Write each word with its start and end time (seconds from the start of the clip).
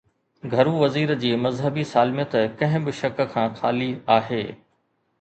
گهرو 0.53 0.71
وزير 0.83 1.13
جي 1.25 1.31
مذهبي 1.43 1.85
سالميت 1.91 2.35
ڪنهن 2.41 2.89
به 2.91 2.99
شڪ 3.03 3.25
کان 3.37 3.57
خالي 3.63 3.95
آهي. 4.21 4.45